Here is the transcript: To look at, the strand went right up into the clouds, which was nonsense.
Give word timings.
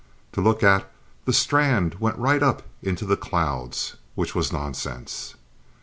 To 0.31 0.41
look 0.41 0.63
at, 0.63 0.91
the 1.25 1.31
strand 1.31 1.99
went 1.99 2.17
right 2.17 2.41
up 2.41 2.63
into 2.81 3.05
the 3.05 3.15
clouds, 3.15 3.97
which 4.15 4.33
was 4.33 4.51
nonsense. 4.51 5.35